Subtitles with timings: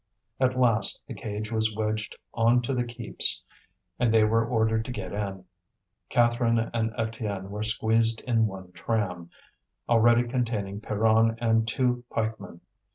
[0.39, 3.43] At last the cage was wedged on to the keeps,
[3.99, 5.45] and they were ordered to get in.
[6.09, 9.29] Catherine and Étienne were squeezed in one tram,
[9.87, 12.61] already containing Pierron and two pikemen.